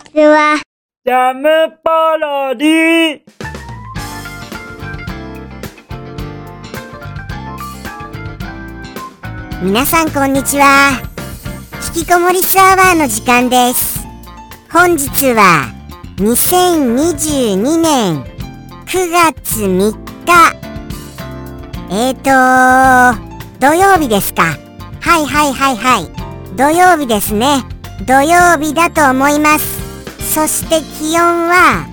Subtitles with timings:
[0.00, 0.60] ちは。
[1.04, 1.48] ジャム
[1.82, 3.20] パロディ
[9.62, 11.00] 皆さんこんにちは。
[11.94, 14.00] 引きこもりスアワーの時間です。
[14.72, 15.66] 本日は
[16.16, 18.24] 2022年
[18.86, 19.92] 9月3
[20.24, 20.60] 日。
[21.92, 23.20] えーと、
[23.58, 24.42] 土曜日ですか。
[25.00, 26.56] はいはいはいはい。
[26.56, 27.64] 土曜日ですね。
[28.06, 29.79] 土曜日だと思います。
[30.32, 31.86] そして気温は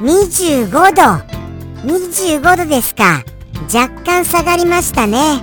[0.00, 1.02] 25度。
[1.86, 3.22] 25度ですか。
[3.72, 5.42] 若干下がりましたね。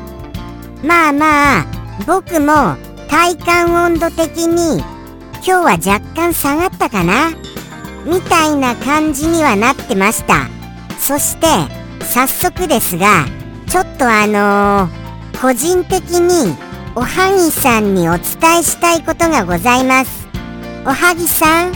[0.83, 1.65] まあまあ、
[2.07, 2.75] 僕も
[3.07, 4.79] 体感温度的に
[5.35, 7.29] 今日は若干下がったかな
[8.05, 10.47] みたいな感じにはなってました。
[10.97, 11.47] そして、
[12.03, 13.25] 早速ですが、
[13.69, 15.03] ちょっとあのー
[15.43, 16.55] 個人的に
[16.95, 20.22] おはぎさんにお伝えしたいことがございます。
[20.85, 21.73] おはぎさん、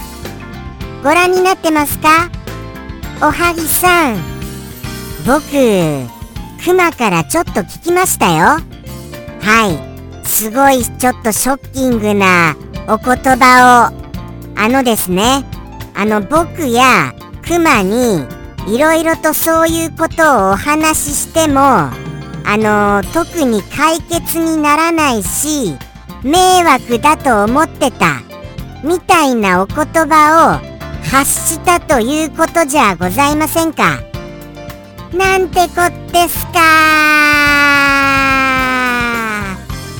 [1.02, 2.30] ご覧になってますか？
[3.22, 4.18] おはぎさん、
[5.26, 5.50] 僕、
[6.62, 8.59] クマからちょっと聞きましたよ。
[9.42, 10.28] はい。
[10.28, 12.58] すごいちょっとショッキングな
[12.90, 14.59] お言葉を。
[14.59, 15.46] あのですね、
[15.96, 17.14] あの僕や
[17.48, 18.26] クマに
[18.68, 21.92] いろいろとそういうことをお話ししても、あ
[22.46, 25.78] の特に解決にならないし、
[26.24, 28.22] 迷惑だと思ってた、
[28.88, 30.62] みたいなお言葉を
[31.12, 34.00] 発したということじゃございませんか？
[35.14, 36.60] なんてこってすか。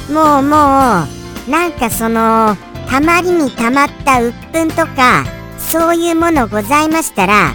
[0.10, 2.56] もうもうなんかその
[2.90, 5.26] たまりにたまった鬱憤とか
[5.60, 7.54] そういうものございましたら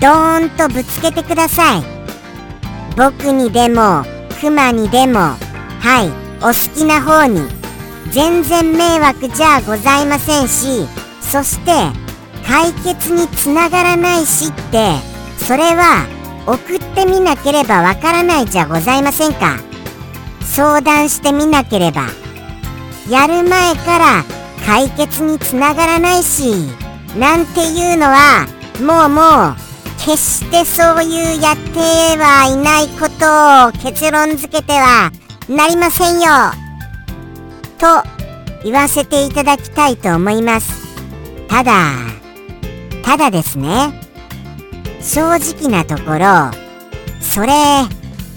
[0.00, 1.82] ドーンとぶつけてください。
[2.96, 4.04] 僕にでも
[4.40, 5.36] クマにでもは
[6.04, 6.10] い
[6.42, 7.59] お好きな方に。
[8.12, 10.86] 全然迷惑じゃございませんし
[11.20, 11.72] そして
[12.46, 14.96] 解決につながらないしって
[15.38, 16.06] それは
[16.46, 19.70] 送ってみなければわからないじゃございませんか。
[20.42, 22.06] 相談してみなければ。
[23.08, 24.24] やる前から
[24.66, 26.52] 解決につながらないし
[27.16, 28.46] なんていうのは
[28.80, 29.56] もうもう
[29.98, 31.80] 決してそういうやって
[32.16, 35.10] はいないことを結論付けては
[35.48, 36.59] なりませんよ。
[37.80, 37.86] と
[38.62, 40.70] 言わせていただきたいと思います。
[41.48, 41.92] ただ
[43.02, 43.98] ただですね。
[45.02, 46.50] 正直なところ
[47.22, 47.54] それ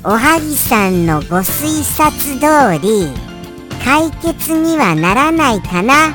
[0.06, 3.12] おはぎさんのご推察通り
[3.84, 6.14] 解決にはならないかな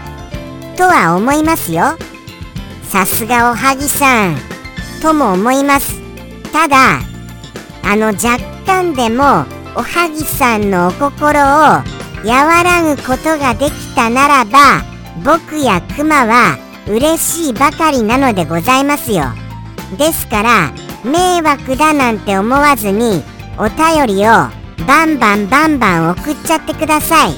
[0.75, 1.99] とは思いますよ。
[2.85, 4.37] さすがおはぎさん
[5.03, 6.01] とも思います。
[6.51, 7.01] ただ
[7.83, 9.45] あの若干でも
[9.77, 14.83] おはぎさんのお心を和らぐことができたならば
[15.25, 19.25] 僕やクマは嬉しいばかりなのでございますよ。
[19.99, 20.73] ですから
[21.05, 23.23] 迷惑だなんて思わずに
[23.59, 24.31] お便りを
[24.87, 27.35] バンバンバンバン送っちゃってください。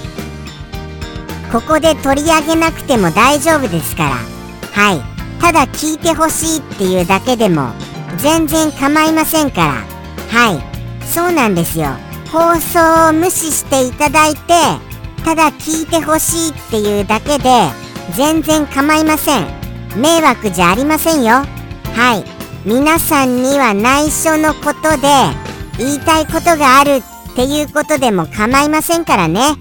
[1.52, 4.10] ここで取り上げなくても大丈夫ですから。
[4.72, 5.02] はい。
[5.40, 7.70] ただ聞いてほしいっていうだけでも
[8.18, 9.72] 全然構いませんから。
[10.28, 11.06] はい。
[11.06, 11.88] そうなんですよ。
[12.32, 14.40] 放送を無視していただいて
[15.24, 17.44] ただ聞いてほしいっていうだけで
[18.16, 19.46] 全然構いません。
[19.96, 21.44] 迷惑じゃありませんよ。
[21.94, 22.24] はい。
[22.64, 25.08] 皆さんには内緒のことで
[25.78, 29.56] 言いたいことがあるっていうことでも構いませんからね。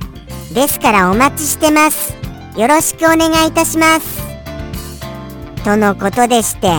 [0.53, 2.13] ですからお待ちしてます。
[2.57, 4.19] よろしくお願いいたします。
[5.63, 6.71] とのことでして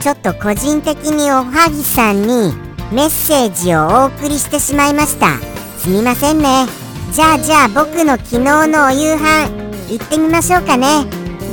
[0.00, 5.38] ちょっと個人的におはぎさんにメッセージをお送りしてしまいました。
[5.78, 6.66] すみませんね。
[7.12, 8.38] じゃあじゃあ僕の昨日
[8.68, 9.48] のお夕飯
[9.90, 11.04] 行ってみましょうかね。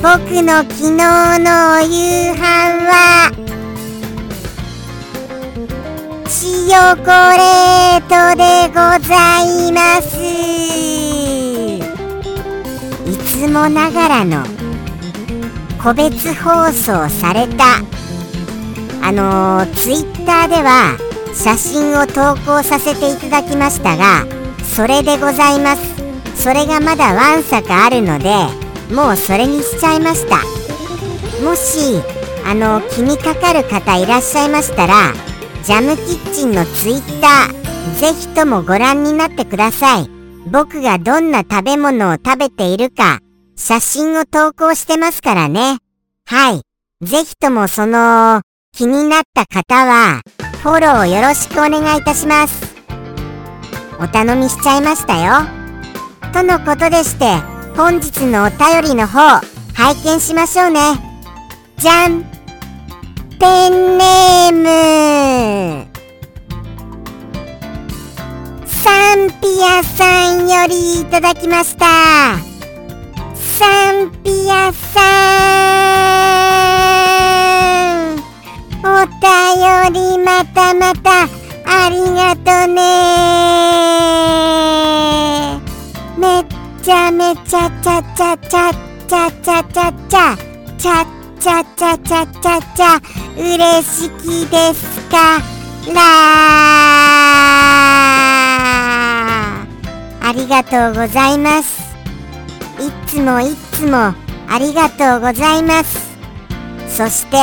[0.01, 0.91] 僕の昨日
[1.39, 2.41] のお夕飯
[2.87, 3.31] は
[6.45, 7.05] 塩コ
[7.37, 8.75] レートでご
[9.07, 10.17] ざいます。
[13.09, 14.43] いつもながらの
[15.81, 17.79] 個別放送された
[19.01, 20.97] あのー、ツイッターでは
[21.33, 24.25] 写真を投稿させていただきましたが
[24.75, 25.93] それでございます。
[26.35, 28.29] それがまだわんさかあるので
[28.93, 30.37] もうそれにしちゃいました。
[31.43, 32.01] もし
[32.45, 35.13] あの気にかかる方いらっしゃいましたら
[35.63, 40.09] ジャムキッチンのツイッターぜひともご覧になってください。
[40.51, 43.19] 僕がどんな食べ物を食べているか
[43.55, 45.77] 写真を投稿してますからね。
[46.25, 46.61] はい。
[47.01, 48.41] ぜひともその
[48.73, 50.21] 気になった方は
[50.63, 52.73] フォローよろしくお願いいたします。
[53.99, 55.45] お頼みしちゃいましたよ。
[56.31, 57.35] とのことでして
[57.75, 59.41] 本日のお便りの方
[59.73, 60.79] 拝見しましょうね。
[61.75, 62.23] じゃん。
[63.41, 65.87] ペンネーム。
[68.65, 71.85] サンピアさんよりいただきました。
[73.35, 75.01] サンピアさ
[77.19, 77.22] ん。
[78.85, 81.23] お便りまたまた
[81.65, 82.81] ありがとね。
[86.17, 86.45] めっ
[86.83, 88.75] ちゃめちゃちゃちゃちゃ
[89.07, 90.35] ちゃちゃちゃちゃ
[90.77, 91.05] ちゃ
[91.39, 92.61] ちゃちゃちゃちゃ。
[92.75, 92.99] ちゃ
[93.37, 95.39] 嬉しきですか？
[95.93, 96.01] ら
[100.21, 101.83] ありがとうございます。
[102.79, 104.13] いつもいつも
[104.49, 106.17] ありがとうございます。
[106.87, 107.37] そして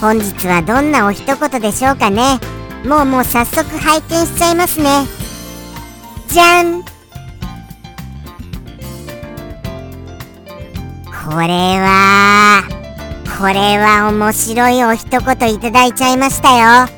[0.00, 2.38] 本日はどんなお一言でしょうかね。
[2.84, 5.06] もうもう早速拝見しちゃいますね。
[6.28, 6.82] じゃん。
[11.28, 12.62] これは
[13.38, 16.88] これは面白いお一言いただいちゃいましたよ。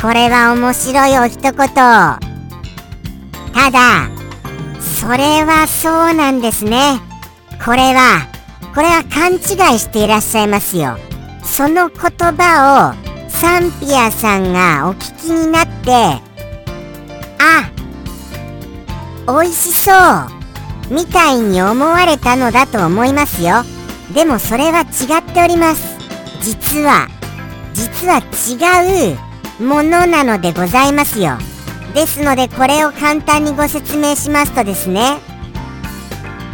[0.00, 1.52] これは面白いお一言。
[1.52, 1.68] た
[3.70, 4.08] だ
[4.80, 7.00] それはそうなんですね。
[7.64, 8.26] これは
[8.74, 10.96] これは勘違いしていらっしゃいますよ。
[11.56, 11.96] その言
[12.36, 16.20] 葉をサンピアさんがお聞きになって
[17.38, 17.70] あ
[19.28, 23.62] 美味しそうみたいに思われたのだと思いますよ。
[24.12, 25.96] でもそれは違っております。
[26.42, 27.06] 実は
[27.72, 29.14] 実は違
[29.60, 31.38] うものなのでございますよ。
[31.94, 35.20] ですのでこれを簡単にご説明しますとですね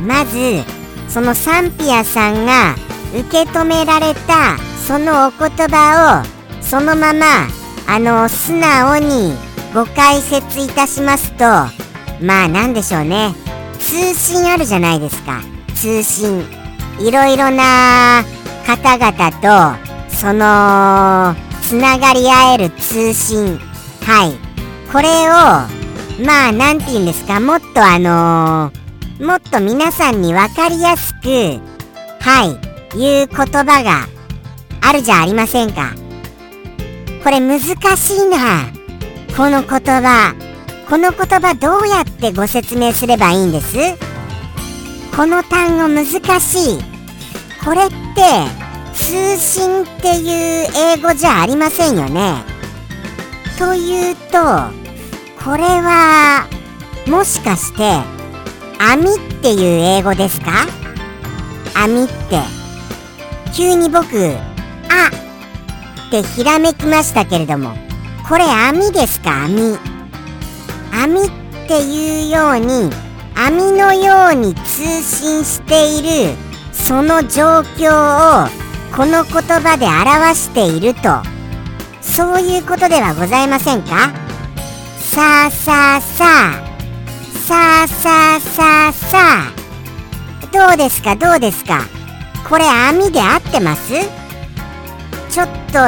[0.06, 0.62] まず
[1.08, 2.74] そのサンピアさんが
[3.18, 7.46] 受け止められたそのお言葉をそのまま
[7.86, 9.34] あの素直に
[9.72, 11.44] ご解説いたしますと
[12.20, 13.32] まあなんでしょうね。
[13.78, 15.42] 通信あるじゃないですか。
[15.76, 16.44] 通信。
[16.98, 18.24] いろいろな
[18.66, 23.60] 方々とそのつながり合える通信。
[24.04, 24.32] はい。
[24.92, 27.38] これをまあなんて言うんですか？
[27.38, 34.08] もっとあのー、もっと皆さんに分かりやすくはいいう言葉が
[34.82, 35.94] あるじゃありませんか。
[37.22, 38.70] これ難しいな。
[39.36, 40.34] この言葉。
[40.88, 43.76] この言葉どうやってご説明すればいいんです？
[45.16, 46.04] この単語難
[46.40, 46.78] しい。
[47.64, 47.94] これって
[48.94, 52.42] 通信っていう英語じゃありませんよね。
[53.58, 54.38] というと
[55.44, 56.48] これは
[57.06, 57.82] もしかして
[58.78, 59.60] 網っていう
[59.98, 60.66] 英語ですか？
[61.74, 62.40] 網って。
[63.54, 64.06] 急に僕
[64.90, 65.08] あ
[66.08, 67.74] ってひらめきましたけれども
[68.28, 69.78] これ網ですか網。
[70.92, 71.30] 網っ
[71.68, 72.90] ていうように
[73.34, 76.36] 網のように通信している
[76.72, 78.48] その状況を
[78.94, 81.22] この言葉で表していると。
[82.02, 84.12] そういうことではございませんか？
[84.98, 86.70] さあさあさあ。
[87.46, 90.66] さあさあさあさあ。
[90.68, 91.14] どうですか？
[91.16, 91.82] どうですか？
[92.48, 93.94] これ網で合ってます？
[95.30, 95.78] ちょっと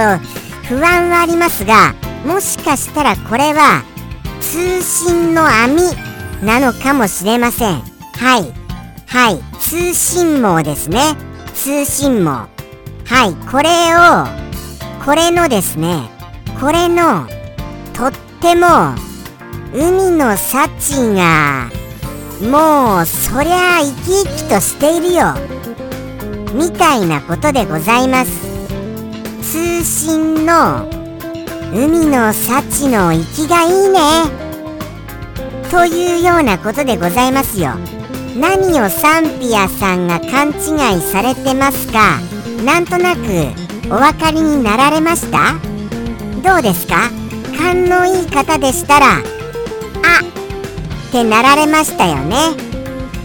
[0.68, 1.94] 不安はありますが
[2.24, 3.82] もしかしたらこれは
[4.40, 5.80] 通信の網
[6.44, 7.80] なのかもしれません。
[7.80, 8.52] はい。
[9.06, 9.58] はい。
[9.58, 11.16] 通信網ですね。
[11.54, 12.48] 通信網。
[13.05, 13.34] はい。
[13.50, 16.08] これをこれのですね
[16.60, 17.26] これの
[17.93, 18.94] とっても
[19.74, 21.69] 海の幸が
[22.40, 25.34] もうそりゃ生き生きとしているよ。
[26.55, 28.51] みたいなことでございます。
[29.43, 30.89] 通信の
[31.75, 33.99] 海の幸の生きがいいね。
[35.70, 37.72] というようなことでございますよ。
[38.37, 42.20] 何をサンピアさんが勘違いされてますか？
[42.65, 43.20] なんとなく
[43.91, 45.55] お分かりになられました？
[46.43, 47.11] どうですか？
[47.58, 49.22] 勘のいい方でしたらあっ
[51.11, 52.37] てなられましたよね。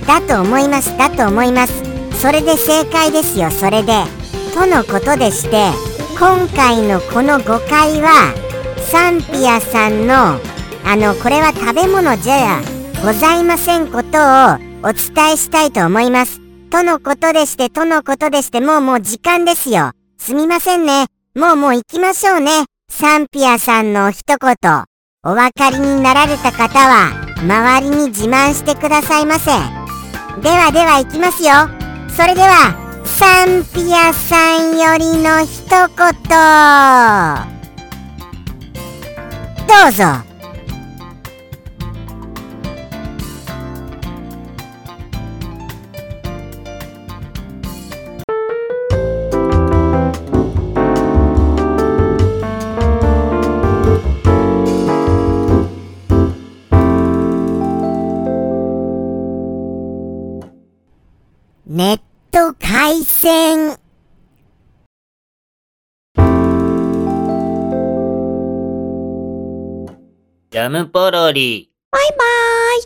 [0.06, 1.84] だと思いますだと思います。
[2.20, 3.94] それで正解ですよそれで。
[4.54, 5.70] とのことでして
[6.20, 8.34] 今回のこの誤解は
[8.92, 10.40] サンピアさんの
[10.84, 12.60] あのこれは食べ物じゃ
[13.06, 16.42] ございませんことをお伝えしたいと思います。
[16.72, 19.92] とのことでして、とのことでして、もうもう時間ですよ。
[20.18, 21.06] すみませんね。
[21.36, 22.66] もうもう行きましょうね。
[22.90, 24.56] サンピアさんの一言。
[25.24, 29.52] お分かりになられた方は、周りに自慢してくださいませ。
[30.42, 31.52] ではでは行きますよ。
[32.10, 32.87] それでは、
[33.18, 35.88] サンピアさんよりの一言。
[39.66, 40.26] どうぞ。
[63.27, 63.77] 回線。
[70.50, 71.69] ジャムポロリ。
[71.91, 72.17] バイバー
[72.79, 72.84] イ。